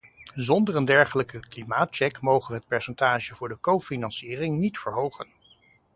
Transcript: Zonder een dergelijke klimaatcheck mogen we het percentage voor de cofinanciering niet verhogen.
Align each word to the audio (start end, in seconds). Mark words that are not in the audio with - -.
Zonder 0.35 0.75
een 0.75 0.85
dergelijke 0.85 1.39
klimaatcheck 1.39 2.21
mogen 2.21 2.51
we 2.51 2.57
het 2.57 2.67
percentage 2.67 3.35
voor 3.35 3.47
de 3.47 3.59
cofinanciering 3.59 4.57
niet 4.57 4.79
verhogen. 4.79 5.27